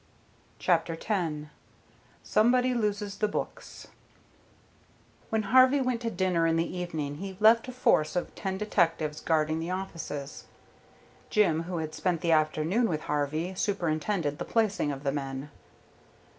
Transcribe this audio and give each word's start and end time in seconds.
CHAPTER 0.57 0.93
X 0.99 1.47
SOMEBODY 2.23 2.73
LOSES 2.73 3.17
THE 3.19 3.27
BOOKS 3.27 3.85
When 5.29 5.43
Harvey 5.43 5.79
went 5.79 6.01
to 6.01 6.09
dinner 6.09 6.47
in 6.47 6.55
the 6.55 6.75
evening 6.75 7.17
he 7.17 7.37
left 7.39 7.67
a 7.67 7.71
force 7.71 8.15
of 8.15 8.33
ten 8.33 8.57
detectives 8.57 9.21
guarding 9.21 9.59
the 9.59 9.69
offices. 9.69 10.45
Jim, 11.29 11.61
who 11.65 11.77
had 11.77 11.93
spent 11.93 12.21
the 12.21 12.31
afternoon 12.31 12.89
with 12.89 13.01
Harvey, 13.01 13.53
superintended 13.53 14.39
the 14.39 14.43
placing 14.45 14.91
of 14.91 15.03
the 15.03 15.11
men. 15.11 15.51